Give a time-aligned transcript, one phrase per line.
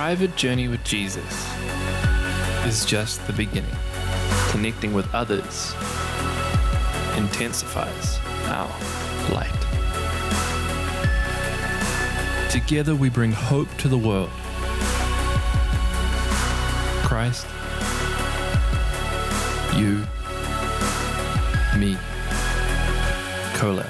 [0.00, 1.52] private journey with Jesus
[2.64, 3.76] is just the beginning.
[4.48, 5.74] Connecting with others
[7.18, 8.70] intensifies our
[9.30, 9.60] light.
[12.50, 14.30] Together we bring hope to the world.
[17.04, 17.46] Christ,
[19.76, 19.98] you,
[21.78, 21.98] me,
[23.52, 23.86] collab.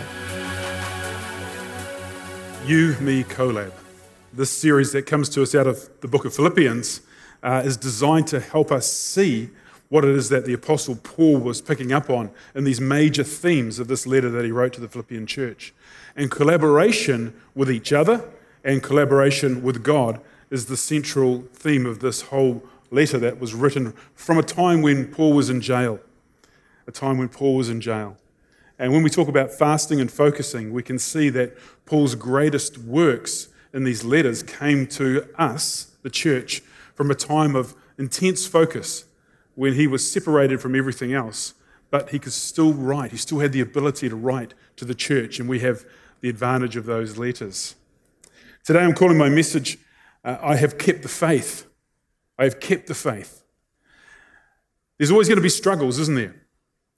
[2.66, 3.72] You, Me, Collab.
[4.32, 7.00] This series that comes to us out of the book of Philippians
[7.42, 9.50] uh, is designed to help us see
[9.88, 13.80] what it is that the Apostle Paul was picking up on in these major themes
[13.80, 15.74] of this letter that he wrote to the Philippian church.
[16.14, 18.24] And collaboration with each other
[18.62, 23.94] and collaboration with God is the central theme of this whole letter that was written
[24.14, 25.98] from a time when Paul was in jail.
[26.86, 28.16] A time when Paul was in jail.
[28.78, 33.48] And when we talk about fasting and focusing, we can see that Paul's greatest works
[33.72, 36.60] in these letters came to us, the church,
[36.94, 39.04] from a time of intense focus
[39.54, 41.54] when he was separated from everything else,
[41.90, 43.10] but he could still write.
[43.10, 45.84] He still had the ability to write to the church, and we have
[46.20, 47.74] the advantage of those letters.
[48.64, 49.78] Today I'm calling my message,
[50.24, 51.66] uh, I have kept the faith.
[52.38, 53.42] I have kept the faith.
[54.98, 56.34] There's always going to be struggles, isn't there?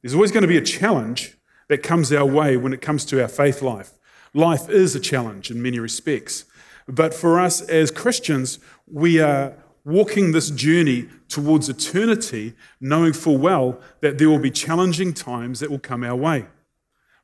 [0.03, 1.37] There's always going to be a challenge
[1.69, 3.93] that comes our way when it comes to our faith life.
[4.35, 6.45] Life is a challenge in many respects.
[6.93, 13.81] But for us as Christians, we are walking this journey towards eternity, knowing full well
[14.03, 16.45] that there will be challenging times that will come our way.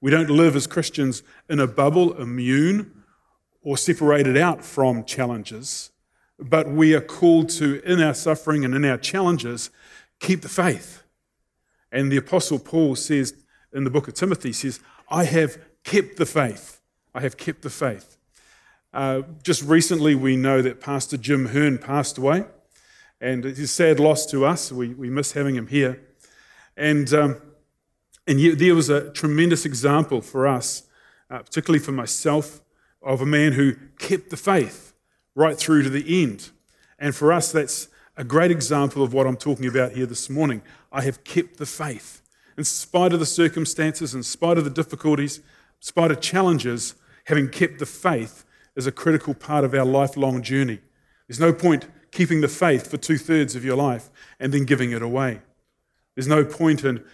[0.01, 3.05] We don't live as Christians in a bubble, immune
[3.61, 5.91] or separated out from challenges,
[6.39, 9.69] but we are called to, in our suffering and in our challenges,
[10.19, 11.03] keep the faith.
[11.93, 13.35] And the Apostle Paul says
[13.75, 14.81] in the book of Timothy says,
[15.11, 16.81] I have kept the faith.
[17.15, 18.18] I have kept the faith.
[18.93, 22.47] Uh, just recently, we know that Pastor Jim Hearn passed away,
[23.21, 24.73] and it's a sad loss to us.
[24.73, 26.03] We, we miss having him here.
[26.77, 27.37] And, um,
[28.27, 30.85] and yet there was a tremendous example for us,
[31.31, 32.63] uh, particularly for myself,
[33.03, 34.95] of a man who kept the faith
[35.35, 36.51] right through to the end.
[36.99, 40.63] And for us, that's a great example of what I'm talking about here this morning.
[40.91, 42.23] I have kept the faith
[42.57, 45.45] in spite of the circumstances, in spite of the difficulties, in
[45.81, 46.95] spite of challenges,
[47.27, 48.45] having kept the faith
[48.79, 50.79] is a critical part of our lifelong journey.
[51.27, 54.09] There's no point keeping the faith for two thirds of your life
[54.39, 55.41] and then giving it away.
[56.15, 57.05] There's no point in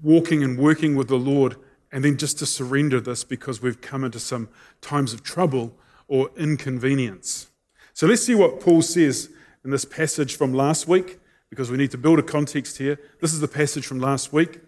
[0.00, 1.56] walking and working with the Lord
[1.90, 4.48] and then just to surrender this because we've come into some
[4.80, 5.76] times of trouble
[6.06, 7.50] or inconvenience.
[7.92, 9.30] So let's see what Paul says
[9.64, 11.18] in this passage from last week
[11.50, 13.00] because we need to build a context here.
[13.20, 14.60] This is the passage from last week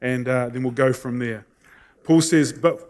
[0.00, 1.44] and uh, then we'll go from there.
[2.04, 2.89] Paul says, But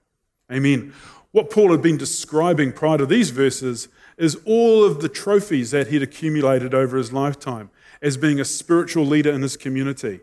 [0.51, 0.93] Amen.
[1.31, 5.87] What Paul had been describing prior to these verses is all of the trophies that
[5.87, 7.69] he'd accumulated over his lifetime
[8.01, 10.19] as being a spiritual leader in his community.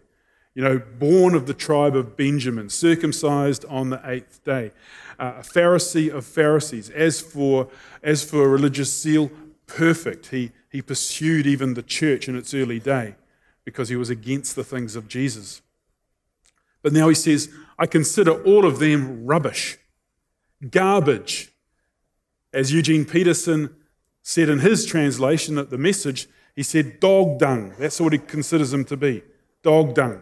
[0.54, 4.72] You know, born of the tribe of Benjamin, circumcised on the eighth day,
[5.18, 6.90] uh, a Pharisee of Pharisees.
[6.90, 7.68] As for,
[8.02, 9.30] as for religious zeal,
[9.66, 10.26] perfect.
[10.28, 13.14] He, he pursued even the church in its early day
[13.64, 15.62] because he was against the things of Jesus.
[16.82, 19.78] But now he says, I consider all of them rubbish,
[20.70, 21.52] garbage.
[22.52, 23.74] As Eugene Peterson
[24.22, 27.74] said in his translation of the message, he said, dog dung.
[27.78, 29.22] That's what he considers them to be
[29.62, 30.20] dog dung.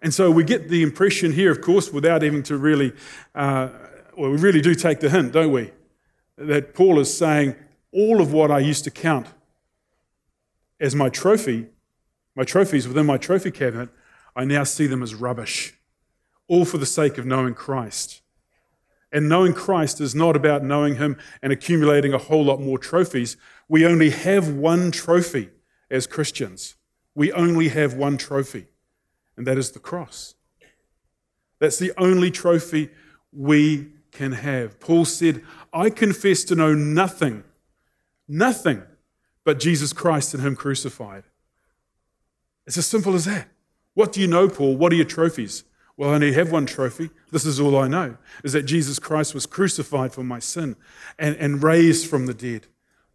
[0.00, 2.92] And so we get the impression here, of course, without even to really,
[3.34, 3.68] uh,
[4.16, 5.72] well, we really do take the hint, don't we?
[6.36, 7.56] That Paul is saying,
[7.92, 9.28] all of what I used to count
[10.80, 11.66] as my trophy,
[12.34, 13.88] my trophies within my trophy cabinet,
[14.34, 15.74] I now see them as rubbish,
[16.48, 18.20] all for the sake of knowing Christ.
[19.14, 23.36] And knowing Christ is not about knowing Him and accumulating a whole lot more trophies.
[23.68, 25.50] We only have one trophy
[25.88, 26.74] as Christians.
[27.14, 28.66] We only have one trophy,
[29.36, 30.34] and that is the cross.
[31.60, 32.90] That's the only trophy
[33.32, 34.80] we can have.
[34.80, 37.44] Paul said, I confess to know nothing,
[38.26, 38.82] nothing
[39.44, 41.22] but Jesus Christ and Him crucified.
[42.66, 43.48] It's as simple as that.
[43.94, 44.76] What do you know, Paul?
[44.76, 45.62] What are your trophies?
[45.96, 47.10] Well, I only have one trophy.
[47.30, 50.76] This is all I know is that Jesus Christ was crucified for my sin
[51.18, 52.66] and, and raised from the dead.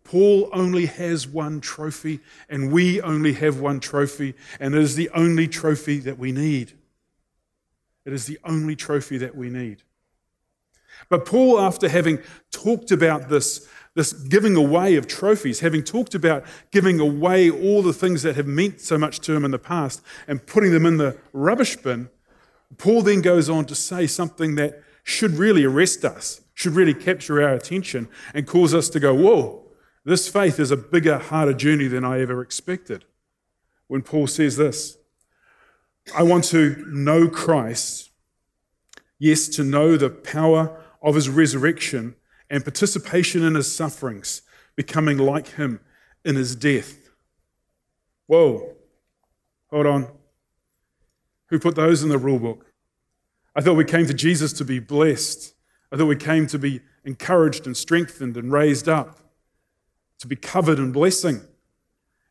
[0.05, 5.09] Paul only has one trophy, and we only have one trophy, and it is the
[5.11, 6.73] only trophy that we need.
[8.05, 9.83] It is the only trophy that we need.
[11.09, 12.19] But Paul, after having
[12.51, 17.93] talked about this, this giving away of trophies, having talked about giving away all the
[17.93, 20.97] things that have meant so much to him in the past and putting them in
[20.97, 22.09] the rubbish bin,
[22.77, 27.41] Paul then goes on to say something that should really arrest us, should really capture
[27.41, 29.63] our attention and cause us to go, Whoa,
[30.05, 33.05] this faith is a bigger, harder journey than I ever expected.
[33.87, 34.97] When Paul says this,
[36.15, 38.11] I want to know Christ,
[39.17, 42.15] yes, to know the power of his resurrection
[42.49, 44.41] and participation in his sufferings,
[44.75, 45.79] becoming like him
[46.23, 47.09] in his death.
[48.27, 48.75] Whoa,
[49.69, 50.18] hold on.
[51.49, 52.65] Who put those in the rule book?
[53.55, 55.53] I thought we came to Jesus to be blessed.
[55.91, 59.19] I thought we came to be encouraged and strengthened and raised up,
[60.19, 61.41] to be covered in blessing.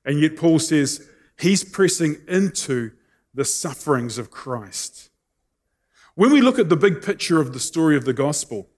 [0.04, 2.92] And yet, Paul says he's pressing into
[3.34, 5.10] the sufferings of Christ.
[6.14, 8.68] When we look at the big picture of the story of the gospel,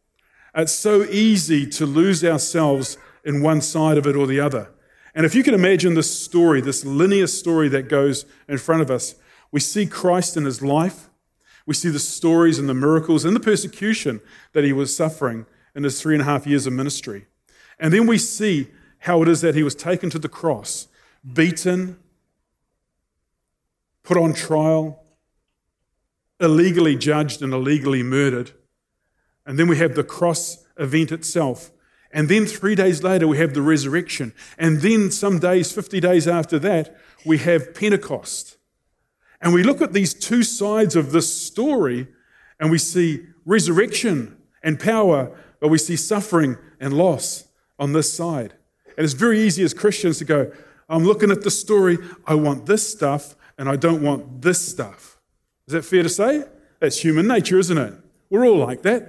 [0.55, 4.71] it's so easy to lose ourselves in one side of it or the other.
[5.15, 8.91] And if you can imagine this story, this linear story that goes in front of
[8.91, 9.15] us,
[9.53, 11.09] we see Christ in his life,
[11.67, 14.21] we see the stories and the miracles and the persecution
[14.53, 17.27] that he was suffering in his three and a half years of ministry.
[17.79, 18.69] And then we see
[19.01, 20.89] how it is that he was taken to the cross,
[21.33, 21.99] beaten,
[24.03, 25.03] put on trial,
[26.41, 28.53] illegally judged, and illegally murdered.
[29.47, 31.71] And then we have the cross event itself.
[32.13, 34.33] And then three days later, we have the resurrection.
[34.59, 38.57] And then some days, 50 days after that, we have Pentecost.
[39.41, 42.09] And we look at these two sides of this story
[42.59, 47.49] and we see resurrection and power, but we see suffering and loss
[47.79, 48.55] on this side.
[48.97, 50.53] And it's very easy as Christians to go,
[50.89, 51.97] I'm looking at the story,
[52.27, 55.19] I want this stuff, and I don't want this stuff.
[55.67, 56.45] Is that fair to say?
[56.81, 57.95] That's human nature, isn't it?
[58.29, 59.03] We're all like that.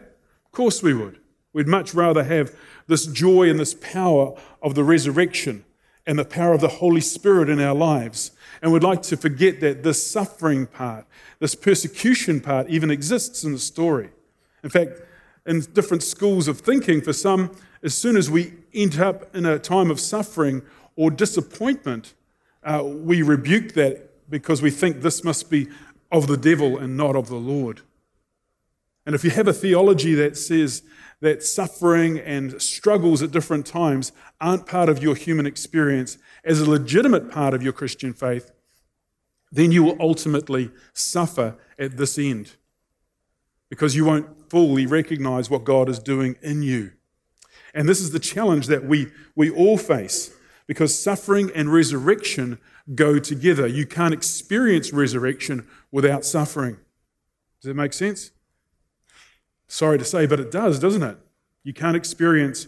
[0.46, 1.20] Of course we would.
[1.54, 2.56] We'd much rather have
[2.88, 5.66] this joy and this power of the resurrection
[6.06, 8.32] and the power of the Holy Spirit in our lives
[8.62, 11.06] and we'd like to forget that this suffering part,
[11.40, 14.10] this persecution part, even exists in the story.
[14.64, 15.02] In fact,
[15.46, 19.58] in different schools of thinking, for some, as soon as we end up in a
[19.58, 20.62] time of suffering
[20.96, 22.14] or disappointment,
[22.64, 25.68] uh, we rebuke that because we think this must be
[26.12, 27.82] of the devil and not of the Lord.
[29.06, 30.84] And if you have a theology that says
[31.22, 36.70] that suffering and struggles at different times aren't part of your human experience as a
[36.70, 38.52] legitimate part of your Christian faith,
[39.52, 42.56] then you will ultimately suffer at this end
[43.70, 46.92] because you won't fully recognize what God is doing in you.
[47.74, 50.34] And this is the challenge that we, we all face
[50.68, 52.60] because suffering and resurrection
[52.96, 53.68] go together.
[53.68, 56.78] You can't experience resurrection without suffering.
[57.62, 58.32] Does that make sense?
[59.72, 61.18] Sorry to say, but it does, doesn't it?
[61.64, 62.68] You can't experience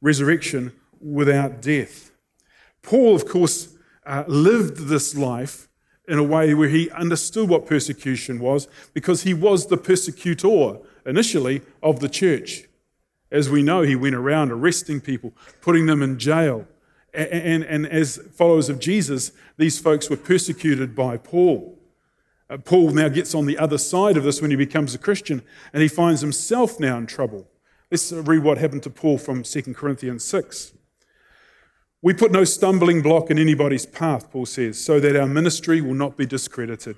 [0.00, 2.10] resurrection without death.
[2.80, 5.68] Paul, of course, uh, lived this life
[6.08, 11.60] in a way where he understood what persecution was because he was the persecutor initially
[11.82, 12.64] of the church.
[13.30, 16.66] As we know, he went around arresting people, putting them in jail.
[17.12, 21.77] And, and, and as followers of Jesus, these folks were persecuted by Paul.
[22.50, 25.42] Uh, Paul now gets on the other side of this when he becomes a Christian,
[25.72, 27.46] and he finds himself now in trouble.
[27.90, 30.72] Let's read what happened to Paul from 2 Corinthians 6.
[32.00, 35.94] We put no stumbling block in anybody's path, Paul says, so that our ministry will
[35.94, 36.96] not be discredited.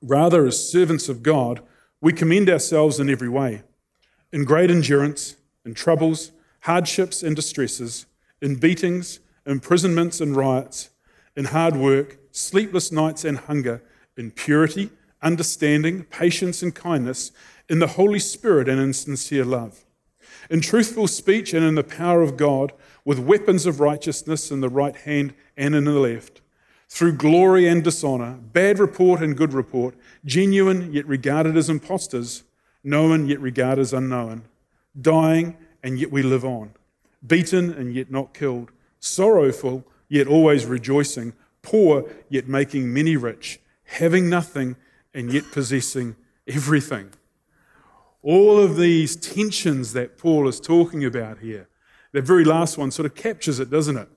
[0.00, 1.60] Rather, as servants of God,
[2.00, 3.62] we commend ourselves in every way
[4.30, 8.04] in great endurance, in troubles, hardships, and distresses,
[8.42, 10.90] in beatings, imprisonments, and riots,
[11.34, 13.82] in hard work, sleepless nights, and hunger
[14.18, 14.90] in purity,
[15.22, 17.30] understanding, patience, and kindness,
[17.68, 19.84] in the Holy Spirit and in sincere love,
[20.50, 22.72] in truthful speech and in the power of God,
[23.04, 26.40] with weapons of righteousness in the right hand and in the left,
[26.88, 29.94] through glory and dishonor, bad report and good report,
[30.24, 32.42] genuine yet regarded as impostors,
[32.82, 34.42] known yet regarded as unknown,
[35.00, 36.72] dying and yet we live on,
[37.26, 44.28] beaten and yet not killed, sorrowful yet always rejoicing, poor yet making many rich having
[44.28, 44.76] nothing
[45.14, 46.14] and yet possessing
[46.46, 47.10] everything.
[48.22, 51.68] All of these tensions that Paul is talking about here,
[52.12, 54.08] that very last one sort of captures it, doesn't it?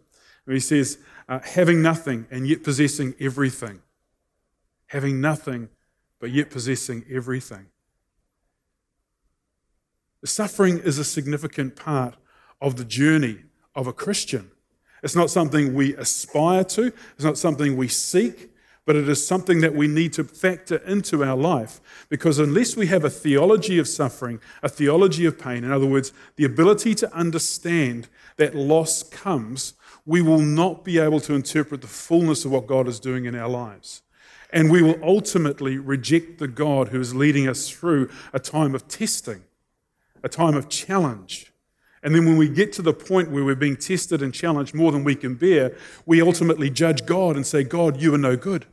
[0.45, 0.97] Where he says,
[1.29, 3.81] uh, having nothing and yet possessing everything.
[4.87, 5.69] Having nothing,
[6.19, 7.67] but yet possessing everything.
[10.19, 12.15] The suffering is a significant part
[12.59, 13.39] of the journey
[13.73, 14.51] of a Christian.
[15.01, 18.50] It's not something we aspire to, it's not something we seek,
[18.85, 21.79] but it is something that we need to factor into our life.
[22.09, 26.11] Because unless we have a theology of suffering, a theology of pain, in other words,
[26.35, 29.73] the ability to understand that loss comes,
[30.05, 33.35] we will not be able to interpret the fullness of what God is doing in
[33.35, 34.01] our lives.
[34.51, 38.87] And we will ultimately reject the God who is leading us through a time of
[38.87, 39.43] testing,
[40.23, 41.50] a time of challenge.
[42.03, 44.91] And then when we get to the point where we're being tested and challenged more
[44.91, 48.65] than we can bear, we ultimately judge God and say, God, you are no good.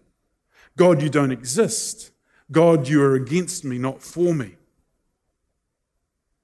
[0.77, 2.11] God, you don't exist.
[2.51, 4.57] God, you are against me, not for me.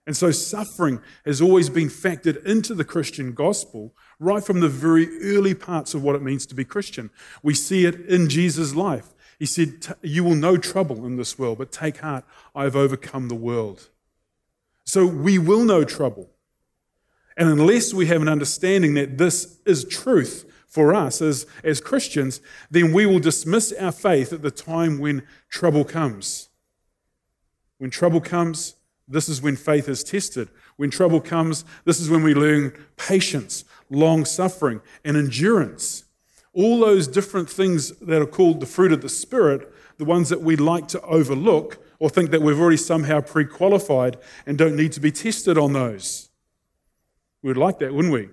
[0.07, 5.09] And so suffering has always been factored into the Christian gospel right from the very
[5.23, 7.11] early parts of what it means to be Christian.
[7.43, 9.14] We see it in Jesus' life.
[9.38, 12.25] He said, You will know trouble in this world, but take heart,
[12.55, 13.88] I have overcome the world.
[14.85, 16.31] So we will know trouble.
[17.37, 22.41] And unless we have an understanding that this is truth for us as, as Christians,
[22.71, 26.49] then we will dismiss our faith at the time when trouble comes.
[27.79, 28.75] When trouble comes,
[29.07, 30.49] this is when faith is tested.
[30.76, 36.05] When trouble comes, this is when we learn patience, long suffering, and endurance.
[36.53, 40.41] All those different things that are called the fruit of the Spirit, the ones that
[40.41, 44.93] we like to overlook or think that we've already somehow pre qualified and don't need
[44.93, 46.31] to be tested on those.
[47.45, 48.31] We would like that, wouldn't we?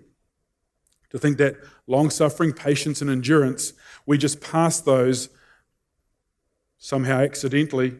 [1.10, 3.74] To think that long suffering, patience, and endurance,
[4.06, 5.27] we just pass those
[6.77, 8.00] somehow accidentally.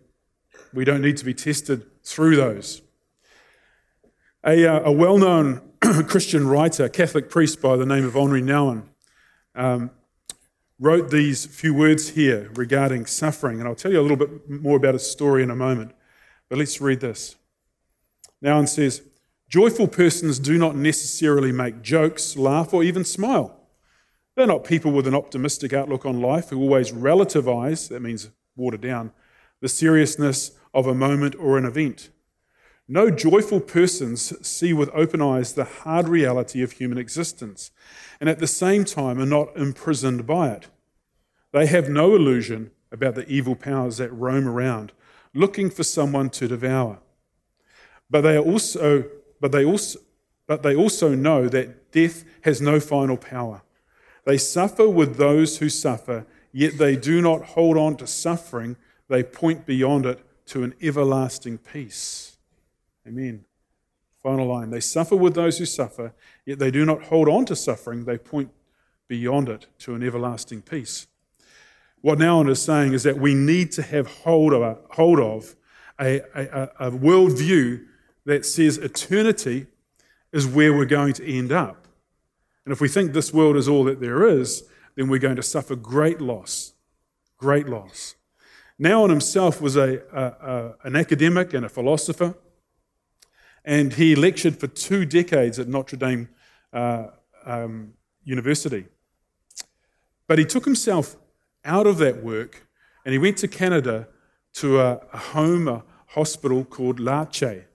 [0.74, 2.82] We don't need to be tested through those.
[4.46, 5.62] A, uh, a well known
[6.08, 8.84] Christian writer, Catholic priest by the name of Henri Nouwen,
[9.54, 9.92] um,
[10.80, 14.78] wrote these few words here regarding suffering, and I'll tell you a little bit more
[14.78, 15.92] about his story in a moment.
[16.48, 17.36] But let's read this.
[18.42, 19.02] Nouwen says,
[19.52, 23.60] Joyful persons do not necessarily make jokes, laugh, or even smile.
[24.34, 28.78] They're not people with an optimistic outlook on life who always relativize, that means water
[28.78, 29.12] down,
[29.60, 32.12] the seriousness of a moment or an event.
[32.88, 37.72] No joyful persons see with open eyes the hard reality of human existence,
[38.22, 40.70] and at the same time are not imprisoned by it.
[41.52, 44.94] They have no illusion about the evil powers that roam around,
[45.34, 47.00] looking for someone to devour.
[48.10, 49.10] But they are also
[49.42, 50.00] but they also,
[50.48, 53.64] but they also know that death has no final power.
[54.24, 58.78] They suffer with those who suffer, yet they do not hold on to suffering.
[59.10, 62.38] They point beyond it to an everlasting peace.
[63.06, 63.46] Amen.
[64.22, 64.70] Final line.
[64.70, 66.14] They suffer with those who suffer,
[66.46, 68.06] yet they do not hold on to suffering.
[68.06, 68.52] They point
[69.08, 71.08] beyond it to an everlasting peace.
[72.02, 75.56] What Nouwen is saying is that we need to have hold of, hold of
[76.00, 77.86] a, a, a worldview
[78.26, 79.68] that says eternity
[80.32, 81.88] is where we're going to end up.
[82.66, 84.64] And if we think this world is all that there is,
[84.96, 86.74] then we're going to suffer great loss.
[87.38, 88.16] Great loss.
[88.80, 92.36] Nouwen himself was a, a, a, an academic and a philosopher,
[93.64, 96.30] and he lectured for two decades at Notre Dame
[96.74, 97.08] uh,
[97.46, 98.86] um, University.
[100.28, 101.16] But he took himself
[101.66, 102.66] out of that work
[103.06, 104.08] and he went to Canada
[104.54, 107.66] to a, a home, a hospital called L'Arche.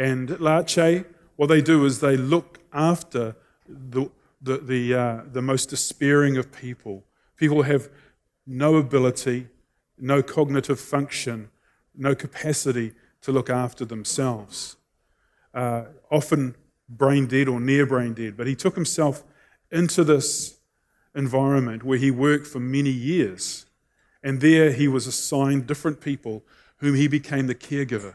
[0.00, 1.04] And L'Arche,
[1.36, 3.36] what they do is they look after
[3.68, 7.04] the, the, the, uh, the most despairing of people.
[7.36, 7.90] People have
[8.46, 9.48] no ability,
[9.98, 11.50] no cognitive function,
[11.94, 14.76] no capacity to look after themselves.
[15.52, 16.56] Uh, often
[16.88, 18.38] brain dead or near brain dead.
[18.38, 19.22] But he took himself
[19.70, 20.60] into this
[21.14, 23.66] environment where he worked for many years.
[24.22, 26.42] And there he was assigned different people
[26.78, 28.14] whom he became the caregiver.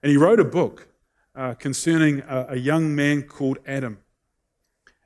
[0.00, 0.90] And he wrote a book
[1.34, 3.98] uh, concerning a, a young man called Adam.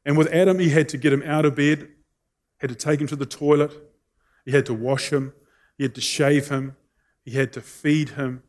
[0.05, 1.89] And with Adam, he had to get him out of bed,
[2.59, 3.73] had to take him to the toilet,
[4.45, 5.33] he had to wash him,
[5.77, 6.77] he had to shave him,
[7.25, 8.43] he had to feed him,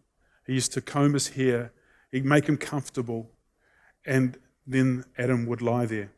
[0.46, 1.72] he used to comb his hair,
[2.12, 3.32] he'd make him comfortable,
[4.06, 6.12] and then Adam would lie there.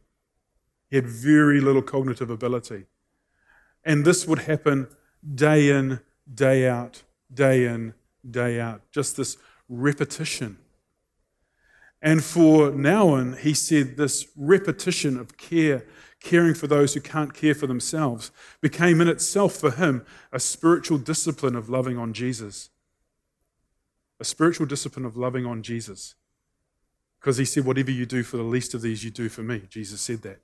[0.90, 2.86] He had very little cognitive ability.
[3.86, 4.88] And this would happen
[5.36, 6.00] day in,
[6.32, 7.94] day out, day in,
[8.30, 8.82] day out.
[8.92, 9.38] Just this
[9.68, 10.58] repetition.
[12.02, 15.86] And for Nouwen, he said this repetition of care,
[16.22, 20.98] caring for those who can't care for themselves, became in itself for him a spiritual
[20.98, 22.70] discipline of loving on Jesus.
[24.20, 26.16] A spiritual discipline of loving on Jesus.
[27.20, 29.64] Because he said, Whatever you do for the least of these, you do for me.
[29.70, 30.40] Jesus said that.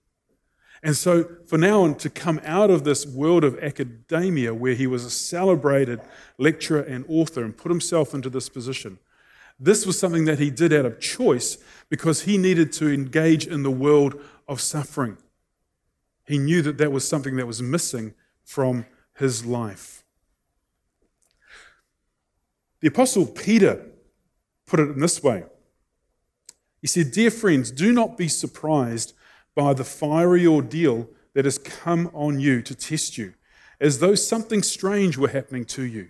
[0.84, 5.06] And so, for Nouwen, to come out of this world of academia where he was
[5.06, 6.02] a celebrated
[6.38, 9.00] lecturer and author and put himself into this position,
[9.60, 11.58] This was something that he did out of choice
[11.90, 15.18] because he needed to engage in the world of suffering.
[16.26, 18.86] He knew that that was something that was missing from
[19.18, 20.04] his life.
[22.82, 23.86] The Apostle Peter
[24.66, 25.44] put it in this way
[26.82, 29.14] He said, Dear friends, do not be surprised
[29.56, 33.34] by the fiery ordeal that has come on you to test you,
[33.80, 36.10] as though something strange were happening to you.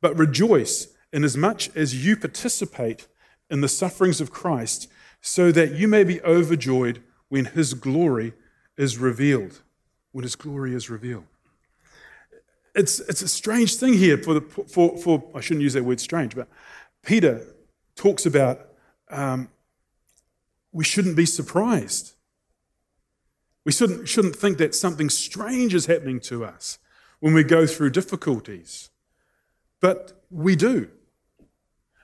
[0.00, 3.06] But rejoice inasmuch as you participate
[3.50, 4.88] in the sufferings of Christ,
[5.20, 8.32] so that you may be overjoyed when his glory
[8.76, 9.62] is revealed.
[10.12, 11.24] When his glory is revealed.
[12.74, 16.00] It's, it's a strange thing here for, the, for, for, I shouldn't use that word
[16.00, 16.48] strange, but
[17.02, 17.42] Peter
[17.94, 18.68] talks about
[19.10, 19.48] um,
[20.72, 22.14] we shouldn't be surprised.
[23.64, 26.78] We shouldn't, shouldn't think that something strange is happening to us
[27.20, 28.90] when we go through difficulties.
[29.80, 30.90] But we do.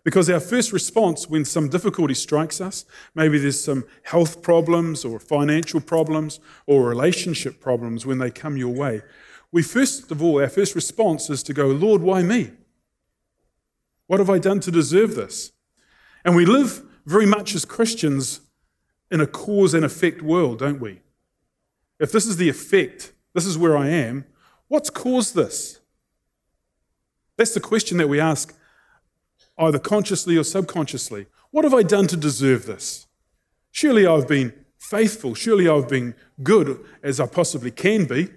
[0.04, 5.18] Because our first response when some difficulty strikes us, maybe there's some health problems or
[5.18, 9.02] financial problems or relationship problems when they come your way,
[9.50, 12.50] we first of all, our first response is to go, Lord, why me?
[14.06, 15.52] What have I done to deserve this?
[16.24, 18.40] And we live very much as Christians
[19.10, 21.00] in a cause and effect world, don't we?
[21.98, 24.26] If this is the effect, this is where I am,
[24.68, 25.80] what's caused this?
[27.36, 28.54] That's the question that we ask
[29.58, 31.26] either consciously or subconsciously.
[31.50, 33.06] What have I done to deserve this?
[33.70, 35.34] Surely I've been faithful.
[35.34, 38.28] Surely I've been good as I possibly can be.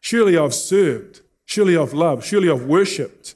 [0.00, 1.20] Surely I've served.
[1.44, 2.24] Surely I've loved.
[2.24, 3.34] Surely I've worshipped.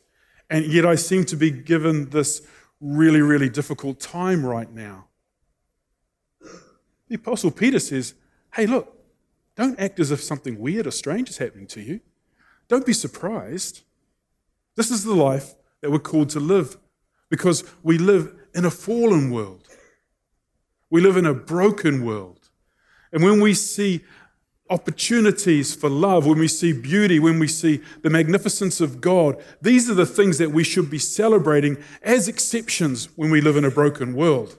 [0.49, 2.47] And yet I seem to be given this
[2.81, 5.07] really, really difficult time right now.
[7.09, 8.15] The Apostle Peter says,
[8.55, 8.97] Hey, look,
[9.57, 12.01] don't act as if something weird or strange is happening to you.
[12.69, 13.83] Don't be surprised.
[14.77, 16.77] This is the life that we're called to live
[17.29, 19.69] because we live in a fallen world.
[20.91, 22.49] We live in a broken world.
[23.13, 24.05] And when we see
[24.69, 29.89] opportunities for love, when we see beauty, when we see the magnificence of God, these
[29.89, 33.71] are the things that we should be celebrating as exceptions when we live in a
[33.71, 34.59] broken world.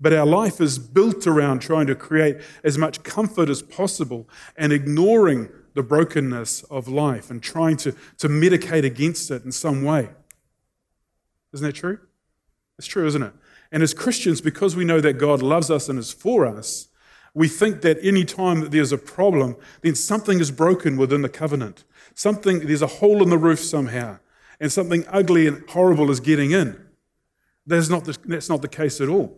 [0.00, 4.72] But our life is built around trying to create as much comfort as possible and
[4.72, 10.10] ignoring the brokenness of life and trying to, to medicate against it in some way.
[11.52, 11.98] Isn't that true?
[12.78, 13.32] It's true, isn't it?
[13.72, 16.88] And as Christians, because we know that God loves us and is for us,
[17.34, 21.28] we think that any time that there's a problem, then something is broken within the
[21.28, 21.84] covenant.
[22.14, 24.18] Something, there's a hole in the roof somehow,
[24.60, 26.80] and something ugly and horrible is getting in.
[27.66, 29.36] That's not the, that's not the case at all.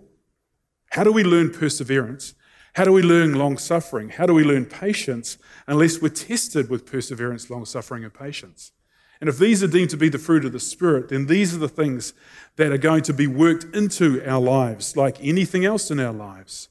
[0.90, 2.34] How do we learn perseverance?
[2.74, 4.10] How do we learn long suffering?
[4.10, 8.72] How do we learn patience unless we're tested with perseverance, long suffering, and patience?
[9.20, 11.58] And if these are deemed to be the fruit of the Spirit, then these are
[11.58, 12.14] the things
[12.56, 16.68] that are going to be worked into our lives, like anything else in our lives.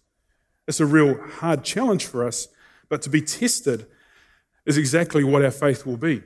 [0.68, 2.48] It's a real hard challenge for us,
[2.90, 3.86] but to be tested
[4.66, 6.24] is exactly what our faith will be.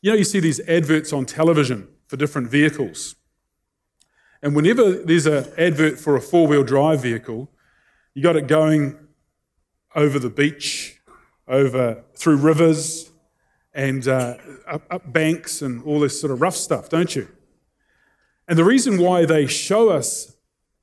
[0.00, 3.16] You know, you see these adverts on television for different vehicles.
[4.42, 7.50] And whenever there's an advert for a four wheel drive vehicle,
[8.12, 8.98] you got it going
[9.94, 11.00] over the beach,
[11.48, 13.10] over through rivers,
[13.74, 17.28] and uh, up, up banks and all this sort of rough stuff, don't you?
[18.46, 20.36] And the reason why they show us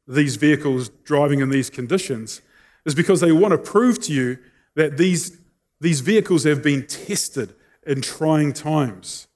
[0.08, 2.42] these vehicles driving in these conditions
[2.86, 4.38] is because they want to prove to you
[4.76, 5.38] that these,
[5.80, 7.54] these vehicles have been tested
[7.86, 9.28] in trying times.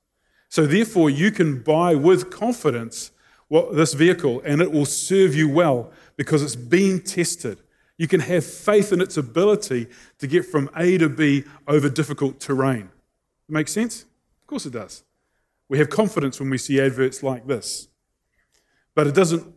[0.49, 3.11] So, therefore, you can buy with confidence
[3.47, 7.59] what, this vehicle and it will serve you well because it's been tested.
[7.97, 9.87] You can have faith in its ability
[10.19, 12.89] to get from A to B over difficult terrain.
[13.47, 14.03] Make sense?
[14.03, 15.03] Of course it does.
[15.69, 17.87] We have confidence when we see adverts like this.
[18.93, 19.53] But it doesn't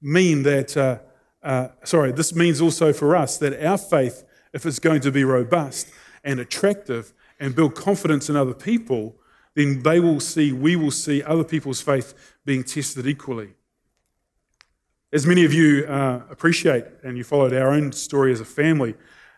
[0.00, 0.98] mean that, uh,
[1.42, 5.24] uh, sorry, this means also for us that our faith, if it's going to be
[5.24, 5.90] robust
[6.24, 9.16] and attractive and build confidence in other people,
[9.54, 12.14] then they will see, we will see other people's faith
[12.44, 13.54] being tested equally.
[15.12, 18.94] As many of you uh, appreciate, and you followed our own story as a family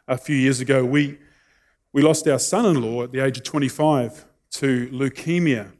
[0.06, 1.18] a few years ago, we,
[1.92, 5.72] we lost our son in law at the age of 25 to leukemia.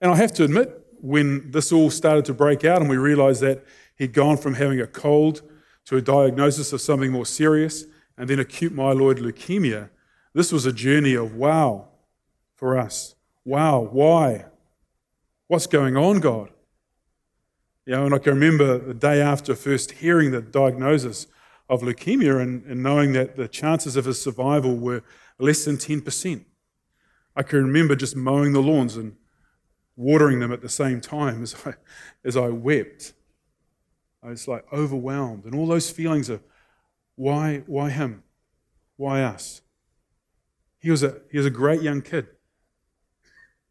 [0.00, 3.42] And I have to admit, when this all started to break out and we realized
[3.42, 3.64] that
[3.96, 5.42] he'd gone from having a cold
[5.86, 7.84] to a diagnosis of something more serious
[8.16, 9.90] and then acute myeloid leukemia,
[10.32, 11.88] this was a journey of wow
[12.54, 13.14] for us.
[13.44, 14.46] Wow, why?
[15.48, 16.50] What's going on, God?
[17.84, 21.26] You know, and I can remember the day after first hearing the diagnosis
[21.68, 25.02] of leukemia and, and knowing that the chances of his survival were
[25.38, 26.44] less than 10%.
[27.36, 29.16] I can remember just mowing the lawns and
[29.96, 31.74] watering them at the same time as I,
[32.24, 33.12] as I wept.
[34.22, 36.42] I was like overwhelmed, and all those feelings of
[37.16, 38.22] why, why him?
[38.96, 39.60] Why us?
[40.78, 42.26] He was a, he was a great young kid.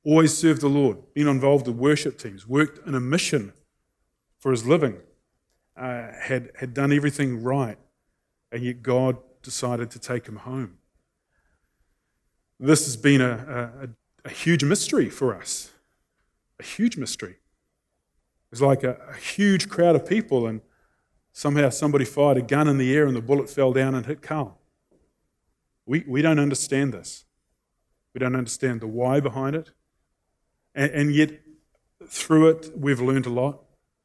[0.06, 3.54] Always served the Lord, been involved in worship teams, worked in a mission
[4.38, 4.98] for his living,
[5.78, 7.78] uh, had, had done everything right,
[8.54, 10.78] and yet God decided to take him home.
[12.60, 13.90] This has been a, a,
[14.26, 15.72] a huge mystery for us.
[16.60, 17.38] A huge mystery.
[18.52, 20.62] It's like a, a huge crowd of people, and
[21.34, 24.22] somehow somebody fired a gun in the air and the bullet fell down and hit
[24.22, 24.60] Carl.
[25.88, 27.26] We, we don't understand this.
[28.14, 29.72] We don't understand the why behind it.
[30.76, 31.32] And, and yet,
[32.08, 33.64] through it, we've learned a lot.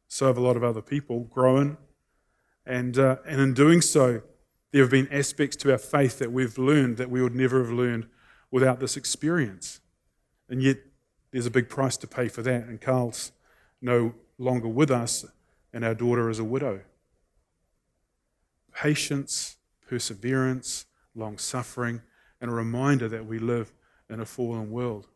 [0.08, 1.76] So have a lot of other people grown.
[2.64, 4.22] And, uh, and in doing so,
[4.70, 7.72] there have been aspects to our faith that we've learned that we would never have
[7.72, 8.06] learned
[8.50, 9.80] without this experience.
[10.48, 10.78] And yet,
[11.30, 12.64] there's a big price to pay for that.
[12.64, 13.32] And Carl's
[13.80, 15.24] no longer with us,
[15.72, 16.80] and our daughter is a widow.
[18.72, 19.56] Patience,
[19.88, 22.02] perseverance, long suffering,
[22.40, 23.72] and a reminder that we live
[24.08, 25.08] in a fallen world.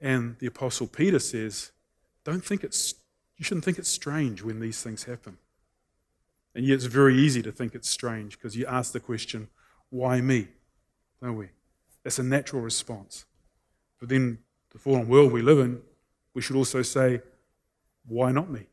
[0.00, 1.72] And the Apostle Peter says,
[2.24, 2.94] Don't think it's,
[3.36, 5.38] you shouldn't think it's strange when these things happen.
[6.56, 9.48] And yet it's very easy to think it's strange because you ask the question,
[9.90, 10.48] Why me?
[11.22, 11.50] Don't we?
[12.02, 13.26] That's a natural response.
[14.00, 14.38] But then
[14.70, 15.82] the fallen world we live in,
[16.32, 17.20] we should also say,
[18.06, 18.66] why not me?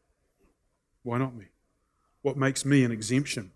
[1.02, 1.46] Why not me?
[2.22, 3.52] What makes me an exemption?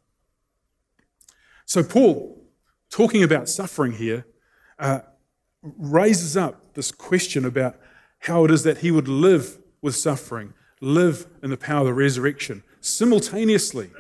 [1.66, 2.44] So, Paul,
[2.90, 4.26] talking about suffering here,
[4.80, 5.02] uh,
[5.62, 7.78] raises up this question about
[8.20, 11.94] how it is that he would live with suffering, live in the power of the
[11.94, 13.92] resurrection, simultaneously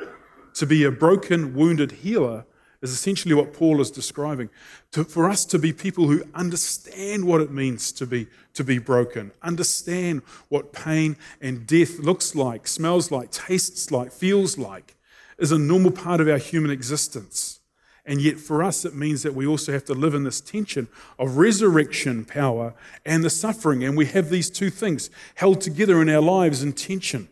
[0.57, 2.45] to be a broken, wounded healer
[2.81, 4.49] is essentially what Paul is describing.
[4.91, 8.77] To, for us to be people who understand what it means to be, to be
[8.79, 14.95] broken, understand what pain and death looks like, smells like, tastes like, feels like,
[15.37, 17.59] is a normal part of our human existence.
[18.05, 20.87] And yet, for us, it means that we also have to live in this tension
[21.19, 22.73] of resurrection power
[23.05, 23.83] and the suffering.
[23.83, 27.27] And we have these two things held together in our lives in tension.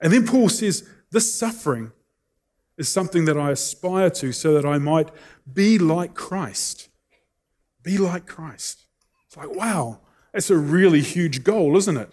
[0.00, 1.92] And then Paul says, this suffering
[2.76, 5.10] is something that I aspire to so that I might
[5.50, 6.88] be like Christ.
[7.84, 8.84] Be like Christ.
[9.26, 10.00] It's like, wow,
[10.32, 12.12] that's a really huge goal, isn't it?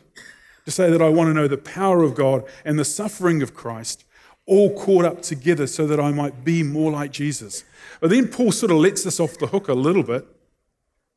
[0.65, 3.55] To say that I want to know the power of God and the suffering of
[3.55, 4.05] Christ
[4.45, 7.63] all caught up together so that I might be more like Jesus.
[7.99, 10.27] But then Paul sort of lets us off the hook a little bit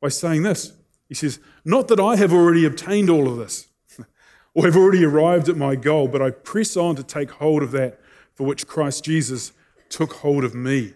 [0.00, 0.72] by saying this.
[1.06, 3.68] He says, Not that I have already obtained all of this
[4.54, 7.72] or have already arrived at my goal, but I press on to take hold of
[7.72, 8.00] that
[8.34, 9.52] for which Christ Jesus
[9.88, 10.94] took hold of me.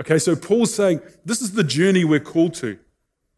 [0.00, 2.78] Okay, so Paul's saying this is the journey we're called to.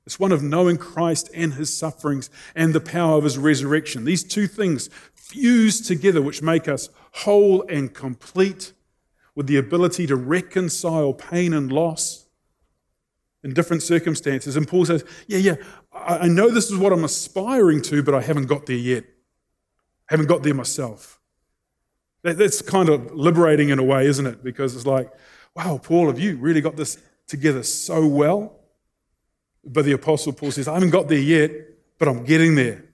[0.07, 4.05] It's one of knowing Christ and his sufferings and the power of his resurrection.
[4.05, 8.73] These two things fuse together, which make us whole and complete
[9.35, 12.27] with the ability to reconcile pain and loss
[13.43, 14.57] in different circumstances.
[14.57, 15.55] And Paul says, Yeah, yeah,
[15.95, 19.05] I know this is what I'm aspiring to, but I haven't got there yet.
[20.11, 21.21] I haven't got there myself.
[22.23, 24.43] That's kind of liberating in a way, isn't it?
[24.43, 25.11] Because it's like,
[25.55, 28.61] wow, Paul, have you really got this together so well?
[29.65, 31.51] But the Apostle Paul says, I haven't got there yet,
[31.99, 32.85] but I'm getting there.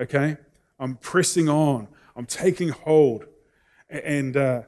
[0.00, 0.36] Okay?
[0.78, 1.88] I'm pressing on.
[2.16, 3.26] I'm taking hold.
[3.88, 4.62] And, uh,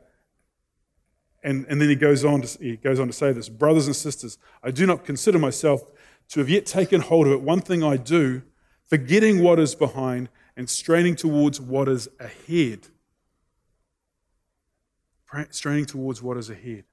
[1.42, 3.96] and, and then he goes, on to, he goes on to say this Brothers and
[3.96, 5.82] sisters, I do not consider myself
[6.28, 7.40] to have yet taken hold of it.
[7.42, 8.42] One thing I do,
[8.84, 12.88] forgetting what is behind and straining towards what is ahead
[15.50, 16.84] straining towards what is ahead.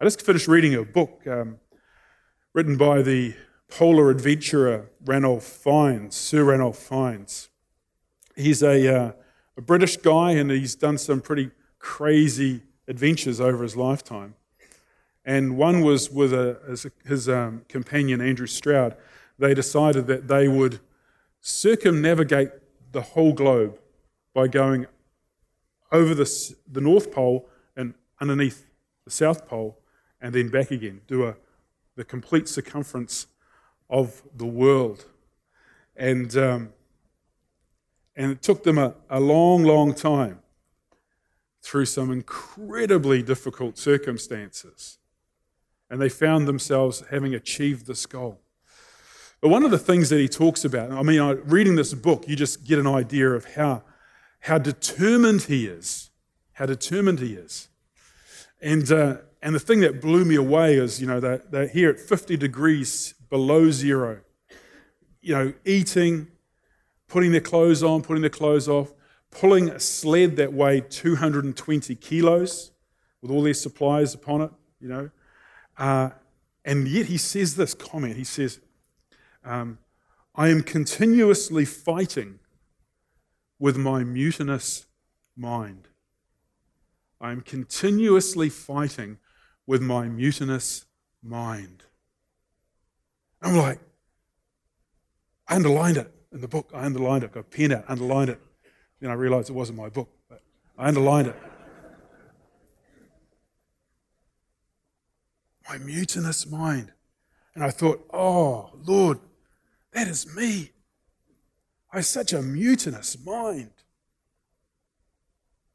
[0.00, 1.58] I just finished reading a book um,
[2.54, 3.34] written by the
[3.68, 7.50] polar adventurer Ranulph Fiennes, Sir Ranulph Fiennes.
[8.36, 9.12] He's a, uh,
[9.56, 14.34] a British guy and he's done some pretty crazy adventures over his lifetime.
[15.28, 18.96] And one was with a, his, um, companion, Andrew Stroud.
[19.38, 20.80] They decided that they would
[21.42, 22.48] circumnavigate
[22.92, 23.78] the whole globe
[24.32, 24.86] by going
[25.92, 28.64] over the, the North Pole and underneath
[29.04, 29.78] the South Pole,
[30.18, 31.02] and then back again.
[31.06, 31.36] Do a,
[31.94, 33.26] the complete circumference
[33.90, 35.04] of the world.
[35.94, 36.70] And, um,
[38.16, 40.38] and it took them a, a long, long time
[41.60, 44.97] through some incredibly difficult circumstances.
[45.90, 48.40] And they found themselves having achieved this goal.
[49.40, 52.36] But one of the things that he talks about, I mean, reading this book, you
[52.36, 53.82] just get an idea of how
[54.40, 56.10] how determined he is.
[56.52, 57.68] How determined he is.
[58.60, 61.90] And, uh, and the thing that blew me away is, you know, they're, they're here
[61.90, 64.20] at 50 degrees below zero,
[65.20, 66.28] you know, eating,
[67.06, 68.92] putting their clothes on, putting their clothes off,
[69.30, 72.72] pulling a sled that weighed 220 kilos
[73.22, 75.10] with all their supplies upon it, you know.
[75.78, 76.10] Uh,
[76.64, 78.16] and yet he says this comment.
[78.16, 78.60] He says,
[79.44, 79.78] um,
[80.34, 82.40] I am continuously fighting
[83.58, 84.86] with my mutinous
[85.36, 85.88] mind.
[87.20, 89.18] I am continuously fighting
[89.66, 90.84] with my mutinous
[91.22, 91.84] mind.
[93.40, 93.80] I'm like,
[95.48, 96.70] I underlined it in the book.
[96.74, 98.40] I underlined it, got a pen out, underlined it.
[99.00, 100.42] Then I realized it wasn't my book, but
[100.76, 101.36] I underlined it.
[105.68, 106.92] My mutinous mind.
[107.54, 109.18] And I thought, oh, Lord,
[109.92, 110.70] that is me.
[111.92, 113.70] I have such a mutinous mind.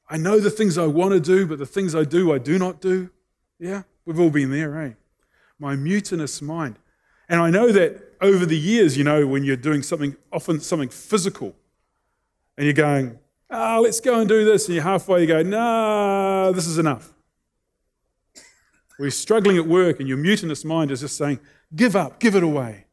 [0.10, 2.58] I know the things I want to do, but the things I do, I do
[2.58, 3.10] not do.
[3.60, 4.91] Yeah, we've all been there, eh?
[5.60, 6.77] My mutinous mind.
[7.29, 10.89] And I know that over the years, you know, when you're doing something, often something
[10.89, 11.56] physical,
[12.58, 15.41] and you're going, ah, oh, let's go and do this, and you're halfway, you go,
[15.41, 17.12] nah, this is enough.
[18.99, 21.39] We're struggling at work, and your mutinous mind is just saying,
[21.75, 22.86] give up, give it away.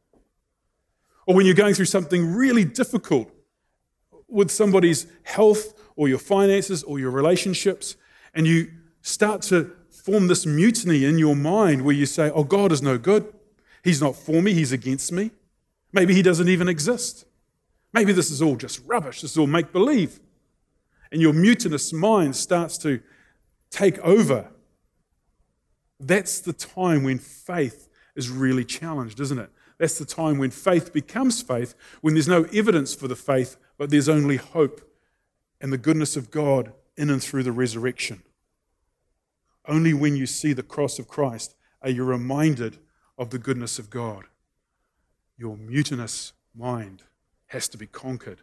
[1.27, 3.31] Or when you're going through something really difficult
[4.27, 7.95] with somebody's health or your finances or your relationships,
[8.33, 12.71] and you start to form this mutiny in your mind where you say, Oh, God
[12.71, 13.31] is no good.
[13.83, 15.31] He's not for me, He's against me.
[15.91, 17.25] Maybe He doesn't even exist.
[17.93, 19.21] Maybe this is all just rubbish.
[19.21, 20.19] This is all make believe.
[21.11, 23.01] And your mutinous mind starts to
[23.69, 24.50] take over.
[26.01, 29.49] That's the time when faith is really challenged, isn't it?
[29.77, 33.89] That's the time when faith becomes faith, when there's no evidence for the faith, but
[33.89, 34.81] there's only hope
[35.59, 38.23] and the goodness of God in and through the resurrection.
[39.67, 42.79] Only when you see the cross of Christ are you reminded
[43.17, 44.25] of the goodness of God.
[45.37, 47.03] Your mutinous mind
[47.47, 48.41] has to be conquered.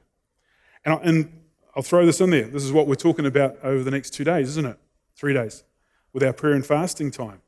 [0.85, 1.33] And,
[1.77, 2.47] I'll throw this in there.
[2.47, 4.79] This is what we're talking about over the next two days, isn't it?
[5.15, 5.63] Three days
[6.13, 7.41] with our prayer and fasting time.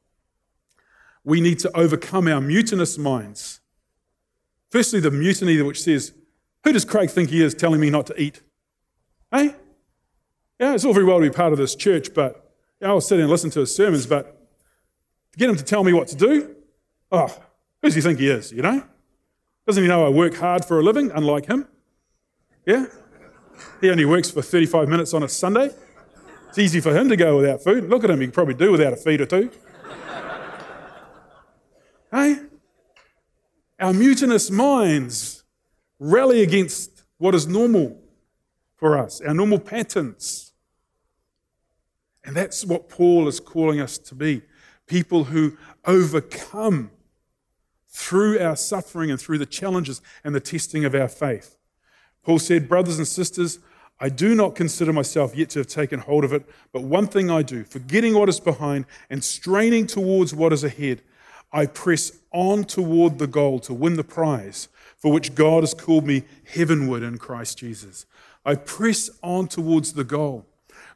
[1.24, 3.60] We need to overcome our mutinous minds.
[4.70, 6.12] Firstly, the mutiny which says,
[6.64, 8.42] Who does Craig think he is telling me not to eat?
[9.30, 9.54] Hey?
[10.58, 13.20] Yeah, it's all very well to be part of this church, but know, I'll sit
[13.20, 14.36] and listen to his sermons, but
[15.32, 16.56] to get him to tell me what to do,
[17.12, 18.82] oh, who does he think he is, you know?
[19.66, 21.68] Doesn't he know I work hard for a living, unlike him?
[22.66, 22.86] Yeah?
[23.80, 25.70] He only works for 35 minutes on a Sunday.
[26.48, 27.88] It's easy for him to go without food.
[27.88, 29.50] Look at him, he can probably do without a feed or two.
[32.10, 32.36] Hey?
[33.78, 35.44] Our mutinous minds
[35.98, 37.98] rally against what is normal
[38.76, 40.52] for us, our normal patterns.
[42.24, 44.42] And that's what Paul is calling us to be
[44.86, 46.90] people who overcome
[47.88, 51.56] through our suffering and through the challenges and the testing of our faith.
[52.22, 53.58] Paul said, Brothers and sisters,
[53.98, 57.30] I do not consider myself yet to have taken hold of it, but one thing
[57.30, 61.02] I do, forgetting what is behind and straining towards what is ahead,
[61.52, 66.06] I press on toward the goal to win the prize for which God has called
[66.06, 68.06] me heavenward in Christ Jesus.
[68.44, 70.46] I press on towards the goal.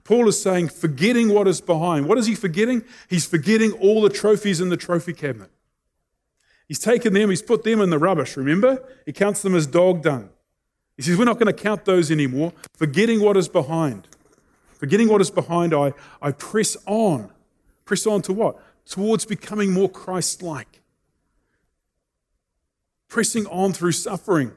[0.04, 2.06] Paul is saying, forgetting what is behind.
[2.06, 2.84] What is he forgetting?
[3.08, 5.50] He's forgetting all the trophies in the trophy cabinet.
[6.68, 8.82] He's taken them, he's put them in the rubbish, remember?
[9.06, 10.30] He counts them as dog dung.
[10.96, 12.52] He says, We're not going to count those anymore.
[12.74, 14.08] Forgetting what is behind.
[14.72, 17.30] Forgetting what is behind, I, I press on.
[17.84, 18.56] Press on to what?
[18.86, 20.82] Towards becoming more Christ like.
[23.08, 24.52] Pressing on through suffering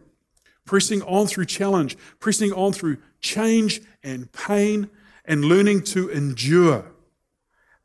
[0.68, 4.90] pressing on through challenge, pressing on through change and pain,
[5.26, 6.86] and learning to endure.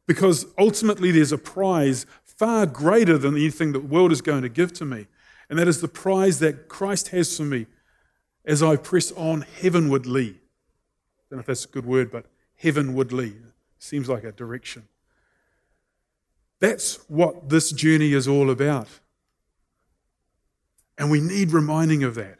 [0.06, 4.72] Because ultimately, there's a prize far greater than anything the world is going to give
[4.74, 5.06] to me.
[5.48, 7.66] And that is the prize that Christ has for me
[8.44, 10.30] as I press on heavenwardly.
[10.30, 12.26] I don't know if that's a good word, but
[12.56, 13.36] heavenwardly
[13.78, 14.88] seems like a direction.
[16.62, 18.86] That's what this journey is all about.
[20.96, 22.38] And we need reminding of that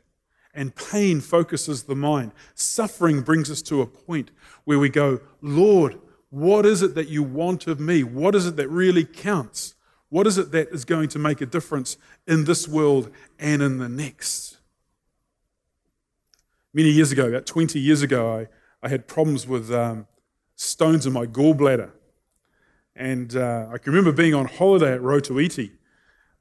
[0.54, 2.30] and pain focuses the mind.
[2.54, 4.30] Suffering brings us to a point
[4.62, 5.98] where we go, Lord,
[6.30, 8.04] what is it that you want of me?
[8.04, 9.74] What is it that really counts?
[10.08, 13.78] What is it that is going to make a difference in this world and in
[13.78, 14.58] the next?
[16.72, 20.06] Many years ago, about 20 years ago, I, I had problems with um,
[20.54, 21.90] stones in my gallbladder.
[22.94, 25.72] And uh, I can remember being on holiday at Roto Iti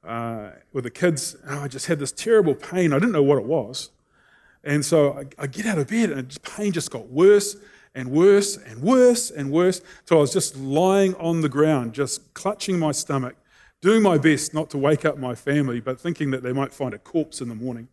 [0.04, 2.92] uh, with the kids, and I just had this terrible pain.
[2.92, 3.90] I didn't know what it was.
[4.64, 7.56] And so I, I get out of bed and the pain just got worse
[7.94, 9.80] and worse and worse and worse.
[10.04, 13.36] So I was just lying on the ground, just clutching my stomach,
[13.80, 16.94] doing my best not to wake up my family, but thinking that they might find
[16.94, 17.88] a corpse in the morning.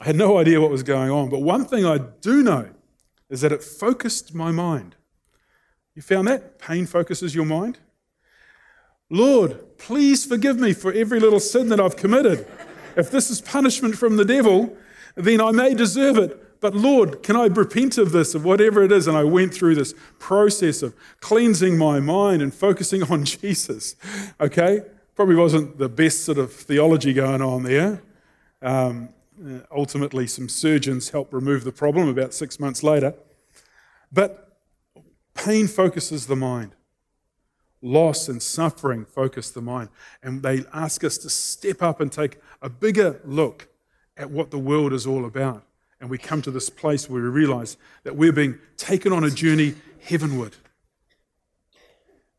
[0.00, 1.28] I had no idea what was going on.
[1.28, 2.70] But one thing I do know
[3.28, 4.96] is that it focused my mind.
[5.94, 6.58] You found that?
[6.58, 7.78] Pain focuses your mind.
[9.10, 12.46] Lord, please forgive me for every little sin that I've committed.
[12.96, 14.74] If this is punishment from the devil,
[15.14, 16.60] then I may deserve it.
[16.60, 19.06] But Lord, can I repent of this, of whatever it is?
[19.06, 23.96] And I went through this process of cleansing my mind and focusing on Jesus.
[24.40, 24.82] Okay?
[25.14, 28.00] Probably wasn't the best sort of theology going on there.
[28.62, 29.10] Um,
[29.70, 33.14] ultimately, some surgeons helped remove the problem about six months later.
[34.12, 34.51] But
[35.44, 36.74] pain focuses the mind
[37.82, 39.88] loss and suffering focus the mind.
[40.22, 43.68] And they ask us to step up and take a bigger look
[44.16, 45.64] at what the world is all about.
[46.00, 49.30] And we come to this place where we realize that we're being taken on a
[49.30, 50.56] journey heavenward.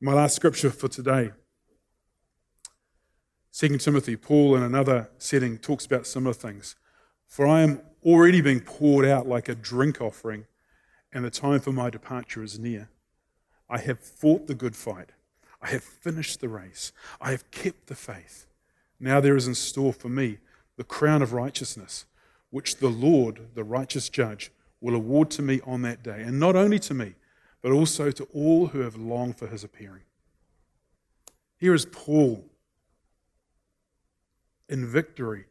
[0.02, 1.32] My last scripture for today
[3.54, 6.76] 2 Timothy, Paul, in another setting, talks about similar things.
[7.28, 10.48] For I am already being poured out like a drink offering,
[11.12, 12.90] and the time for my departure is near.
[13.70, 15.12] I have fought the good fight.
[15.62, 16.92] I have finished the race.
[17.22, 18.46] I have kept the faith.
[19.00, 20.40] Now there is in store for me
[20.78, 22.06] the crown of righteousness,
[22.50, 26.22] which the Lord, the righteous judge, will award to me on that day.
[26.22, 27.16] And not only to me,
[27.62, 30.04] but also to all who have longed for his appearing.
[31.58, 32.44] Here is Paul
[34.68, 35.46] in victory.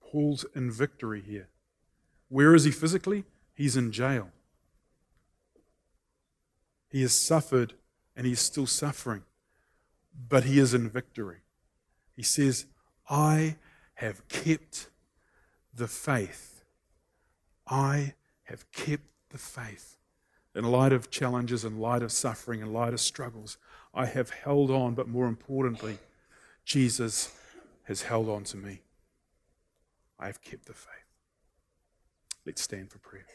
[0.00, 1.48] Paul's in victory here.
[2.28, 3.24] Where is he physically?
[3.54, 4.30] He's in jail.
[6.88, 7.74] He has suffered
[8.16, 9.22] and he is still suffering,
[10.28, 11.38] but he is in victory.
[12.16, 12.66] He says,
[13.08, 13.56] I
[13.94, 14.88] have kept
[15.72, 16.64] the faith.
[17.66, 19.98] I have kept the faith.
[20.54, 23.58] In light of challenges, in light of suffering, in light of struggles,
[23.94, 25.98] I have held on, but more importantly,
[26.64, 27.32] Jesus
[27.84, 28.80] has held on to me.
[30.18, 30.92] I have kept the faith.
[32.44, 33.26] Let's stand for prayer.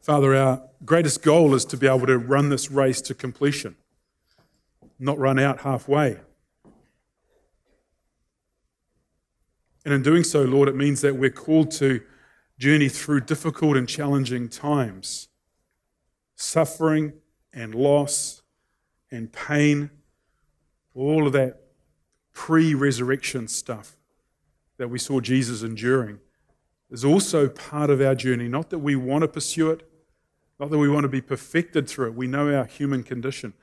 [0.00, 3.76] Father, our greatest goal is to be able to run this race to completion,
[4.98, 6.18] not run out halfway.
[9.84, 12.02] And in doing so, Lord, it means that we're called to
[12.58, 15.28] journey through difficult and challenging times,
[16.34, 17.12] suffering
[17.52, 18.42] and loss
[19.10, 19.90] and pain,
[20.94, 21.60] all of that
[22.32, 23.96] pre resurrection stuff
[24.76, 26.18] that we saw Jesus enduring
[26.90, 28.48] is also part of our journey.
[28.48, 29.88] Not that we want to pursue it,
[30.58, 32.14] not that we want to be perfected through it.
[32.14, 33.54] We know our human condition.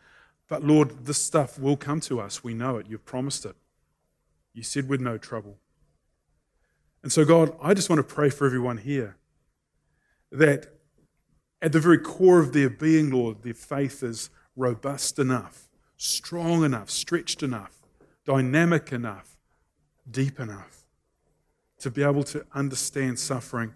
[0.47, 2.43] But Lord, this stuff will come to us.
[2.43, 2.87] We know it.
[2.87, 3.55] You've promised it.
[4.53, 5.57] You said with no trouble.
[7.01, 9.17] And so, God, I just want to pray for everyone here
[10.31, 10.67] that
[11.61, 16.89] at the very core of their being, Lord, their faith is robust enough, strong enough,
[16.89, 17.81] stretched enough,
[18.25, 19.37] dynamic enough,
[20.09, 20.82] deep enough
[21.83, 23.73] to be able to understand suffering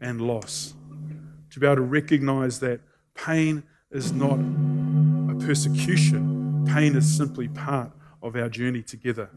[0.00, 0.74] and loss
[1.54, 2.80] to be able to recognize that
[3.14, 3.62] pain
[3.92, 4.40] is not
[5.30, 7.92] a persecution, pain is simply part
[8.24, 9.30] of our journey together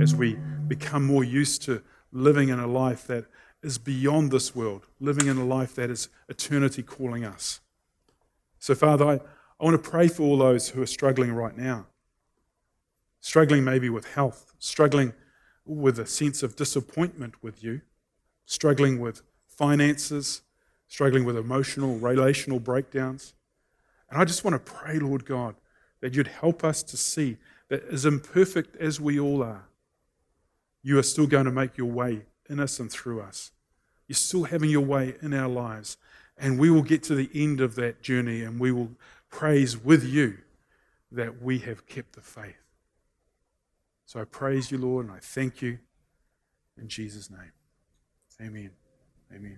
[0.00, 3.26] as we become more used to living in a life that
[3.62, 7.60] is beyond this world, living in a life that is eternity calling us.
[8.58, 9.12] So, Father, I,
[9.60, 11.84] I want to pray for all those who are struggling right now,
[13.20, 15.12] struggling maybe with health, struggling
[15.64, 17.80] with a sense of disappointment with you,
[18.46, 20.42] struggling with finances,
[20.88, 23.34] struggling with emotional, relational breakdowns.
[24.10, 25.54] And I just want to pray, Lord God,
[26.00, 29.64] that you'd help us to see that as imperfect as we all are,
[30.82, 33.52] you are still going to make your way in us and through us.
[34.08, 35.96] You're still having your way in our lives.
[36.36, 38.90] And we will get to the end of that journey and we will
[39.30, 40.38] praise with you
[41.12, 42.61] that we have kept the faith.
[44.12, 45.78] So I praise you, Lord, and I thank you
[46.78, 47.52] in Jesus' name.
[48.42, 48.72] Amen.
[49.34, 49.56] Amen.